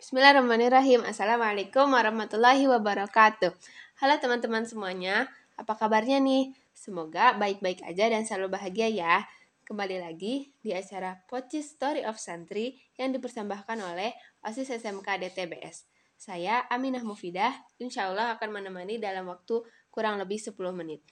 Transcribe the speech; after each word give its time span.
Bismillahirrahmanirrahim. 0.00 1.04
Assalamualaikum 1.04 1.92
warahmatullahi 1.92 2.64
wabarakatuh. 2.64 3.52
Halo 4.00 4.14
teman-teman 4.16 4.64
semuanya, 4.64 5.28
apa 5.60 5.76
kabarnya 5.76 6.16
nih? 6.24 6.56
Semoga 6.72 7.36
baik-baik 7.36 7.84
aja 7.84 8.08
dan 8.08 8.24
selalu 8.24 8.56
bahagia 8.56 8.88
ya. 8.88 9.28
Kembali 9.68 10.00
lagi 10.00 10.56
di 10.64 10.72
acara 10.72 11.20
Poci 11.28 11.60
Story 11.60 12.08
of 12.08 12.16
Santri 12.16 12.80
yang 12.96 13.12
dipersembahkan 13.12 13.76
oleh 13.76 14.16
OSIS 14.40 14.80
SMK 14.80 15.04
DTBS. 15.20 15.84
Saya 16.16 16.64
Aminah 16.72 17.04
Mufidah, 17.04 17.52
insya 17.76 18.08
Allah 18.08 18.40
akan 18.40 18.56
menemani 18.56 18.96
dalam 18.96 19.28
waktu 19.28 19.60
kurang 19.92 20.16
lebih 20.16 20.40
10 20.40 20.56
menit. 20.72 21.04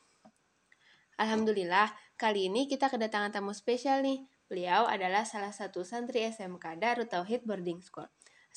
Alhamdulillah, 1.20 1.92
kali 2.16 2.48
ini 2.48 2.64
kita 2.64 2.88
kedatangan 2.88 3.36
tamu 3.36 3.52
spesial 3.52 4.00
nih. 4.00 4.24
Beliau 4.48 4.88
adalah 4.88 5.28
salah 5.28 5.52
satu 5.52 5.84
santri 5.84 6.24
SMK 6.24 6.80
Darut 6.80 7.12
Tauhid 7.12 7.44
Boarding 7.44 7.84
School. 7.84 8.08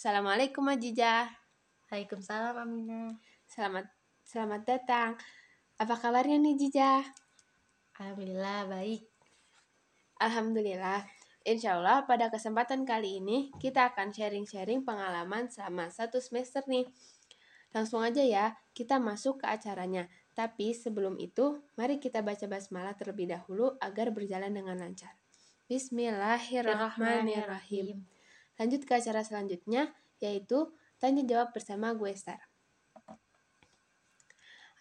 Assalamualaikum 0.02 0.65
Ajijah. 0.65 1.29
Waalaikumsalam 1.86 2.57
Aminah. 2.57 3.21
Selamat 3.46 3.86
selamat 4.25 4.65
datang. 4.65 5.14
Apa 5.78 5.93
kabarnya 5.93 6.42
nih 6.42 6.57
Jijah? 6.57 7.05
Alhamdulillah 8.01 8.65
baik. 8.65 9.06
Alhamdulillah. 10.18 11.06
Insya 11.45 11.78
Allah 11.78 12.01
pada 12.09 12.33
kesempatan 12.33 12.82
kali 12.82 13.21
ini 13.21 13.54
kita 13.61 13.93
akan 13.93 14.09
sharing-sharing 14.09 14.82
pengalaman 14.82 15.54
selama 15.54 15.93
satu 15.93 16.18
semester 16.18 16.65
nih. 16.65 16.89
Langsung 17.70 18.01
aja 18.01 18.25
ya, 18.25 18.57
kita 18.73 18.97
masuk 18.97 19.45
ke 19.45 19.54
acaranya. 19.54 20.09
Tapi 20.33 20.73
sebelum 20.73 21.21
itu, 21.21 21.61
mari 21.78 22.01
kita 22.01 22.25
baca 22.25 22.50
basmalah 22.50 22.97
terlebih 22.97 23.29
dahulu 23.29 23.78
agar 23.78 24.09
berjalan 24.09 24.50
dengan 24.50 24.81
lancar. 24.81 25.14
Bismillahirrahmanirrahim. 25.70 28.11
Lanjut 28.61 28.86
ke 28.86 28.93
acara 28.93 29.25
selanjutnya, 29.25 29.89
yaitu 30.21 30.70
tanya 31.01 31.25
jawab 31.25 31.50
bersama 31.50 31.97
gue 31.97 32.14
Star. 32.14 32.38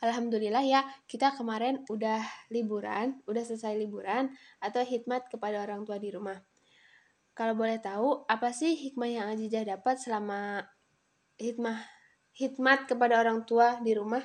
Alhamdulillah 0.05 0.61
ya, 0.69 0.85
kita 1.09 1.33
kemarin 1.33 1.81
udah 1.89 2.21
liburan, 2.53 3.25
udah 3.25 3.41
selesai 3.41 3.81
liburan 3.81 4.37
atau 4.61 4.85
hikmat 4.85 5.33
kepada 5.33 5.65
orang 5.65 5.89
tua 5.89 5.97
di 5.97 6.13
rumah. 6.13 6.37
Kalau 7.33 7.57
boleh 7.57 7.81
tahu, 7.81 8.29
apa 8.29 8.53
sih 8.53 8.77
hikmah 8.77 9.09
yang 9.09 9.27
Ajijah 9.33 9.65
dapat 9.65 9.97
selama 9.97 10.61
hikmah 11.41 11.81
hikmat 12.37 12.85
kepada 12.85 13.17
orang 13.17 13.49
tua 13.49 13.81
di 13.81 13.97
rumah? 13.97 14.21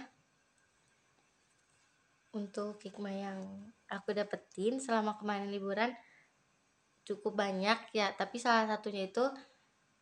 Untuk 2.36 2.84
hikmah 2.84 3.16
yang 3.16 3.40
aku 3.88 4.12
dapetin 4.12 4.84
selama 4.84 5.16
kemarin 5.16 5.48
liburan 5.48 5.96
cukup 7.06 7.38
banyak 7.38 7.78
ya, 7.94 8.12
tapi 8.18 8.42
salah 8.42 8.66
satunya 8.66 9.08
itu 9.08 9.24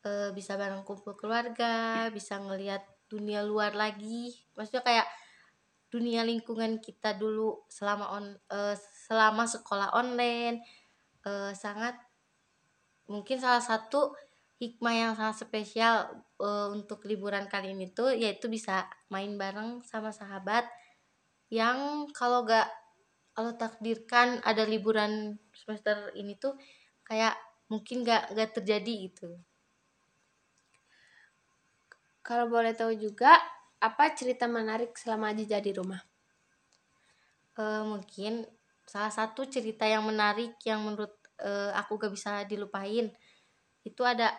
e, 0.01 0.31
bisa 0.31 0.55
bareng 0.55 0.87
kumpul 0.87 1.13
keluarga, 1.19 2.07
bisa 2.09 2.39
ngelihat 2.39 2.81
dunia 3.11 3.43
luar 3.45 3.75
lagi. 3.75 4.33
Maksudnya 4.55 4.81
kayak 4.81 5.07
dunia 5.93 6.25
lingkungan 6.25 6.81
kita 6.81 7.13
dulu 7.13 7.69
selama 7.69 8.17
on 8.17 8.25
uh, 8.49 8.73
selama 9.05 9.45
sekolah 9.45 9.93
online 9.93 10.65
uh, 11.21 11.53
sangat 11.53 11.93
mungkin 13.05 13.37
salah 13.37 13.61
satu 13.61 14.17
hikmah 14.57 14.89
yang 14.89 15.13
sangat 15.13 15.45
spesial 15.45 16.25
uh, 16.41 16.73
untuk 16.73 17.05
liburan 17.05 17.45
kali 17.45 17.77
ini 17.77 17.93
tuh 17.93 18.09
yaitu 18.09 18.49
bisa 18.49 18.89
main 19.13 19.37
bareng 19.37 19.85
sama 19.85 20.09
sahabat 20.09 20.65
yang 21.53 22.09
kalau 22.09 22.41
gak 22.41 22.65
kalau 23.37 23.53
takdirkan 23.53 24.41
ada 24.41 24.65
liburan 24.65 25.37
semester 25.53 26.09
ini 26.17 26.41
tuh 26.41 26.57
kayak 27.03 27.35
mungkin 27.71 28.03
gak 28.03 28.33
gak 28.35 28.51
terjadi 28.59 28.93
gitu. 29.11 29.29
Kalau 32.23 32.47
boleh 32.47 32.71
tahu 32.71 32.95
juga 32.95 33.35
apa 33.83 34.15
cerita 34.15 34.47
menarik 34.47 34.95
selama 34.95 35.35
Aji 35.35 35.43
jadi 35.43 35.71
rumah? 35.75 35.99
Uh, 37.59 37.83
mungkin 37.85 38.47
salah 38.87 39.11
satu 39.11 39.45
cerita 39.45 39.83
yang 39.83 40.07
menarik 40.07 40.55
yang 40.63 40.81
menurut 40.87 41.11
uh, 41.43 41.75
aku 41.75 41.99
gak 41.99 42.13
bisa 42.15 42.47
dilupain 42.47 43.11
itu 43.83 44.01
ada 44.07 44.31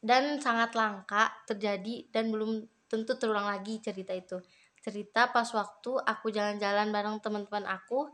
dan 0.00 0.40
sangat 0.40 0.72
langka 0.72 1.28
terjadi 1.44 2.08
dan 2.08 2.32
belum 2.32 2.64
tentu 2.88 3.14
terulang 3.20 3.44
lagi 3.44 3.78
cerita 3.84 4.16
itu. 4.16 4.40
Cerita 4.80 5.28
pas 5.28 5.44
waktu 5.52 5.92
aku 6.00 6.32
jalan-jalan 6.32 6.88
bareng 6.88 7.20
teman-teman 7.20 7.68
aku 7.68 8.08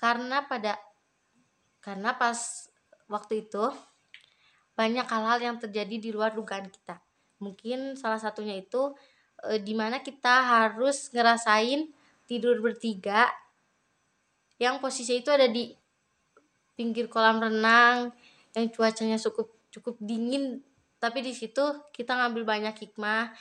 karena 0.00 0.48
pada 0.48 0.80
karena 1.80 2.16
pas 2.16 2.68
waktu 3.08 3.48
itu 3.48 3.64
banyak 4.76 5.04
hal-hal 5.04 5.38
yang 5.40 5.56
terjadi 5.60 5.96
di 6.00 6.10
luar 6.12 6.32
dugaan 6.32 6.68
kita. 6.68 7.00
Mungkin 7.40 7.96
salah 8.00 8.20
satunya 8.20 8.56
itu 8.56 8.96
e, 9.44 9.60
di 9.60 9.76
mana 9.76 10.00
kita 10.00 10.44
harus 10.44 11.12
ngerasain 11.12 11.88
tidur 12.24 12.60
bertiga 12.64 13.28
yang 14.60 14.78
posisi 14.78 15.20
itu 15.20 15.32
ada 15.32 15.48
di 15.48 15.72
pinggir 16.76 17.08
kolam 17.08 17.40
renang 17.40 18.12
yang 18.56 18.66
cuacanya 18.72 19.16
cukup 19.16 19.52
cukup 19.72 19.96
dingin 20.00 20.60
tapi 21.00 21.24
di 21.24 21.32
situ 21.32 21.64
kita 21.96 22.12
ngambil 22.16 22.44
banyak 22.44 22.76
hikmah 22.76 23.32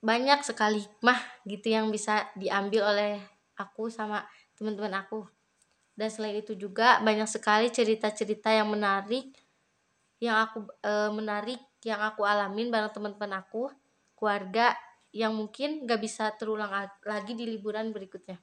banyak 0.00 0.40
sekali 0.40 0.84
hikmah 0.84 1.20
gitu 1.44 1.68
yang 1.68 1.92
bisa 1.92 2.28
diambil 2.38 2.92
oleh 2.92 3.20
aku 3.60 3.92
sama 3.92 4.24
teman-teman 4.56 5.04
aku 5.04 5.26
dan 5.98 6.14
selain 6.14 6.38
itu 6.38 6.54
juga 6.54 7.02
banyak 7.02 7.26
sekali 7.26 7.74
cerita-cerita 7.74 8.54
yang 8.54 8.70
menarik 8.70 9.34
yang 10.22 10.38
aku 10.46 10.62
e, 10.78 10.92
menarik 11.10 11.58
yang 11.82 11.98
aku 11.98 12.22
alamin 12.22 12.70
bareng 12.70 12.94
teman-teman 12.94 13.42
aku 13.42 13.66
keluarga 14.14 14.78
yang 15.10 15.34
mungkin 15.34 15.82
gak 15.90 15.98
bisa 15.98 16.30
terulang 16.38 16.70
lagi 17.02 17.32
di 17.34 17.48
liburan 17.48 17.90
berikutnya. 17.90 18.38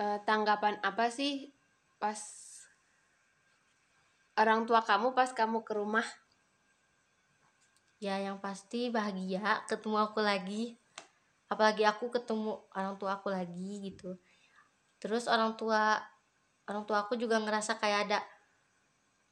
Uh, 0.00 0.16
tanggapan 0.24 0.80
apa 0.80 1.12
sih 1.12 1.52
pas 2.00 2.16
orang 4.32 4.64
tua 4.64 4.80
kamu 4.80 5.12
pas 5.12 5.28
kamu 5.28 5.60
ke 5.60 5.72
rumah? 5.76 6.06
Ya 8.00 8.16
yang 8.16 8.40
pasti 8.40 8.88
bahagia 8.88 9.60
ketemu 9.68 10.08
aku 10.08 10.24
lagi. 10.24 10.80
Apalagi 11.52 11.84
aku 11.84 12.08
ketemu 12.08 12.64
orang 12.72 12.96
tua 12.96 13.20
aku 13.20 13.28
lagi 13.28 13.92
gitu. 13.92 14.16
Terus 15.00 15.24
orang 15.26 15.56
tua 15.56 15.96
orang 16.68 16.84
tua 16.84 17.08
aku 17.08 17.16
juga 17.16 17.40
ngerasa 17.40 17.80
kayak 17.80 18.00
ada 18.06 18.20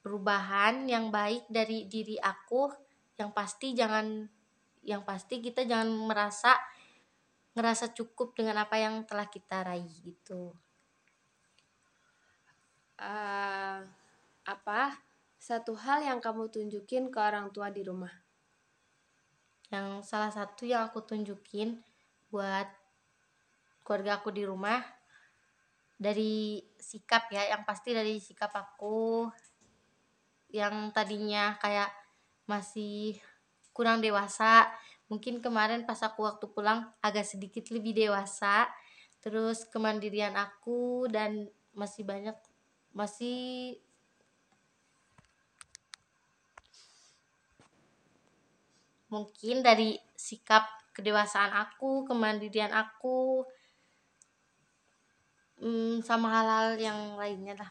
perubahan 0.00 0.88
yang 0.88 1.12
baik 1.12 1.46
dari 1.52 1.84
diri 1.86 2.16
aku 2.16 2.72
yang 3.20 3.30
pasti 3.36 3.76
jangan 3.76 4.24
yang 4.80 5.04
pasti 5.04 5.44
kita 5.44 5.68
jangan 5.68 5.92
merasa 6.08 6.56
ngerasa 7.52 7.92
cukup 7.92 8.32
dengan 8.32 8.64
apa 8.64 8.80
yang 8.80 9.04
telah 9.04 9.28
kita 9.28 9.66
raih 9.66 9.92
gitu. 10.02 10.56
Uh, 12.98 13.84
apa? 14.48 14.96
Satu 15.38 15.76
hal 15.78 16.02
yang 16.02 16.18
kamu 16.18 16.50
tunjukin 16.50 17.12
ke 17.12 17.18
orang 17.20 17.52
tua 17.52 17.70
di 17.70 17.84
rumah? 17.84 18.10
Yang 19.68 20.08
salah 20.08 20.32
satu 20.32 20.64
yang 20.64 20.88
aku 20.88 21.04
tunjukin 21.04 21.78
buat 22.32 22.66
keluarga 23.84 24.22
aku 24.22 24.32
di 24.32 24.48
rumah 24.48 24.97
dari 25.98 26.62
sikap 26.78 27.26
ya 27.34 27.50
yang 27.50 27.66
pasti 27.66 27.90
dari 27.90 28.22
sikap 28.22 28.54
aku. 28.54 29.26
Yang 30.48 30.94
tadinya 30.94 31.58
kayak 31.58 31.90
masih 32.48 33.18
kurang 33.76 34.00
dewasa 34.00 34.70
mungkin 35.12 35.44
kemarin 35.44 35.84
pas 35.84 36.00
aku 36.00 36.24
waktu 36.24 36.48
pulang 36.48 36.88
agak 37.02 37.26
sedikit 37.26 37.68
lebih 37.74 37.92
dewasa. 37.92 38.70
Terus 39.18 39.66
kemandirian 39.68 40.38
aku 40.38 41.10
dan 41.10 41.50
masih 41.74 42.06
banyak 42.06 42.38
masih 42.94 43.76
mungkin 49.08 49.64
dari 49.64 49.96
sikap 50.14 50.68
kedewasaan 50.92 51.54
aku 51.54 52.04
kemandirian 52.04 52.74
aku 52.74 53.46
hmm, 55.60 56.02
sama 56.06 56.30
hal-hal 56.30 56.78
yang 56.78 56.98
lainnya 57.18 57.54
lah 57.58 57.70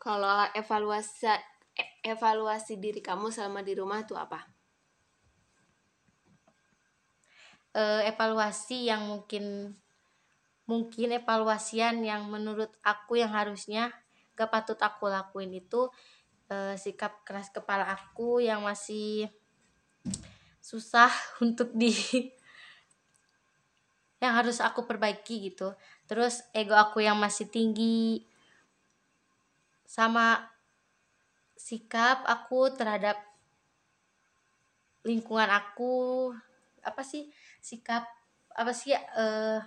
kalau 0.00 0.48
evaluasi 0.56 1.28
evaluasi 2.00 2.80
diri 2.80 3.04
kamu 3.04 3.28
selama 3.28 3.60
di 3.60 3.76
rumah 3.76 4.00
itu 4.00 4.16
apa? 4.16 4.48
Uh, 7.70 8.02
evaluasi 8.08 8.90
yang 8.90 9.06
mungkin 9.06 9.76
mungkin 10.66 11.14
evaluasian 11.14 12.02
yang 12.02 12.26
menurut 12.26 12.72
aku 12.82 13.20
yang 13.22 13.30
harusnya 13.30 13.94
gak 14.34 14.50
patut 14.50 14.78
aku 14.80 15.06
lakuin 15.06 15.54
itu 15.54 15.86
uh, 16.50 16.74
sikap 16.74 17.22
keras 17.22 17.52
kepala 17.54 17.86
aku 17.86 18.42
yang 18.42 18.66
masih 18.66 19.30
susah 20.58 21.12
untuk 21.44 21.70
di 21.76 21.94
yang 24.20 24.36
harus 24.36 24.60
aku 24.60 24.84
perbaiki 24.84 25.50
gitu. 25.50 25.72
Terus 26.04 26.44
ego 26.52 26.76
aku 26.76 27.00
yang 27.00 27.16
masih 27.16 27.48
tinggi. 27.48 28.22
Sama 29.88 30.44
sikap 31.56 32.22
aku 32.28 32.70
terhadap 32.76 33.16
lingkungan 35.08 35.48
aku. 35.48 36.30
Apa 36.84 37.00
sih 37.00 37.32
sikap 37.64 38.04
apa 38.52 38.76
sih 38.76 38.92
eh 38.92 39.60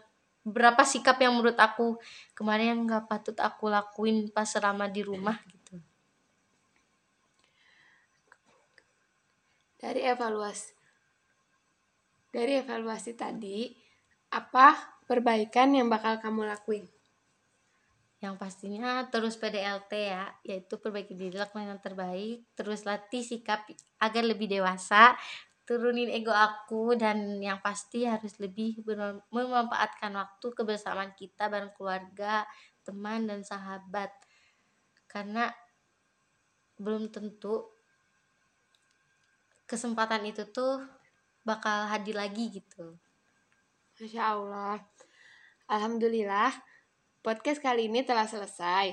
berapa 0.44 0.84
sikap 0.84 1.18
yang 1.24 1.34
menurut 1.40 1.56
aku 1.56 1.98
kemarin 2.36 2.84
nggak 2.84 3.08
patut 3.08 3.38
aku 3.40 3.72
lakuin 3.72 4.30
pas 4.30 4.46
selama 4.46 4.86
di 4.86 5.02
rumah 5.02 5.40
gitu. 5.50 5.82
Dari 9.82 10.04
evaluasi 10.04 10.84
dari 12.34 12.58
evaluasi 12.58 13.14
tadi, 13.14 13.70
apa 14.34 14.98
perbaikan 15.06 15.78
yang 15.78 15.88
bakal 15.88 16.18
kamu 16.18 16.50
lakuin? 16.50 16.90
yang 18.24 18.40
pastinya 18.40 19.04
terus 19.12 19.36
PDLT 19.36 19.92
ya 20.00 20.32
yaitu 20.48 20.80
perbaiki 20.80 21.12
diri 21.12 21.36
lakukan 21.36 21.76
yang 21.76 21.84
terbaik 21.84 22.48
terus 22.56 22.88
latih 22.88 23.20
sikap 23.20 23.68
agar 24.00 24.24
lebih 24.24 24.48
dewasa 24.48 25.20
turunin 25.68 26.08
ego 26.08 26.32
aku 26.32 26.96
dan 26.96 27.44
yang 27.44 27.60
pasti 27.60 28.08
harus 28.08 28.40
lebih 28.40 28.80
memanfaatkan 29.28 30.16
waktu 30.16 30.48
kebersamaan 30.56 31.12
kita 31.20 31.52
bareng 31.52 31.76
keluarga 31.76 32.48
teman 32.88 33.28
dan 33.28 33.44
sahabat 33.44 34.12
karena 35.12 35.52
belum 36.80 37.12
tentu 37.12 37.68
kesempatan 39.68 40.24
itu 40.32 40.48
tuh 40.48 40.80
bakal 41.44 41.92
hadir 41.92 42.16
lagi 42.16 42.56
gitu 42.56 42.96
Masya 44.04 44.36
Allah. 44.36 44.84
Alhamdulillah, 45.72 46.52
podcast 47.24 47.64
kali 47.64 47.88
ini 47.88 48.04
telah 48.04 48.28
selesai. 48.28 48.92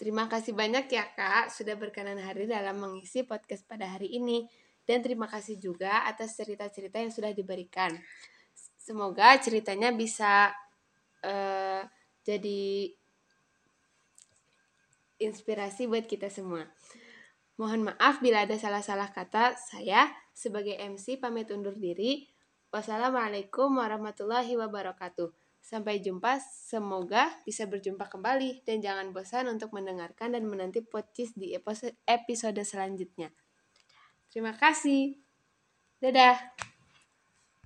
Terima 0.00 0.32
kasih 0.32 0.56
banyak 0.56 0.88
ya 0.88 1.04
Kak 1.12 1.52
sudah 1.52 1.76
berkenan 1.76 2.16
hadir 2.24 2.48
dalam 2.48 2.80
mengisi 2.80 3.20
podcast 3.20 3.68
pada 3.68 3.84
hari 3.84 4.16
ini. 4.16 4.48
Dan 4.88 5.04
terima 5.04 5.28
kasih 5.28 5.60
juga 5.60 6.08
atas 6.08 6.40
cerita-cerita 6.40 6.96
yang 6.96 7.12
sudah 7.12 7.36
diberikan. 7.36 7.92
Semoga 8.80 9.36
ceritanya 9.36 9.92
bisa 9.92 10.48
eh, 11.20 11.84
jadi 12.24 12.96
inspirasi 15.20 15.84
buat 15.84 16.08
kita 16.08 16.32
semua. 16.32 16.64
Mohon 17.60 17.92
maaf 17.92 18.24
bila 18.24 18.48
ada 18.48 18.56
salah-salah 18.56 19.12
kata. 19.12 19.52
Saya 19.60 20.08
sebagai 20.32 20.80
MC 20.80 21.20
pamit 21.20 21.52
undur 21.52 21.76
diri. 21.76 22.33
Wassalamualaikum 22.74 23.70
warahmatullahi 23.78 24.58
wabarakatuh. 24.58 25.30
Sampai 25.62 26.02
jumpa, 26.02 26.42
semoga 26.42 27.30
bisa 27.46 27.70
berjumpa 27.70 28.10
kembali 28.10 28.66
dan 28.66 28.82
jangan 28.82 29.14
bosan 29.14 29.46
untuk 29.46 29.70
mendengarkan 29.70 30.34
dan 30.34 30.42
menanti 30.42 30.82
podcast 30.82 31.38
di 31.38 31.54
episode 32.10 32.58
selanjutnya. 32.66 33.30
Terima 34.26 34.58
kasih. 34.58 35.22
Dadah. 36.02 36.73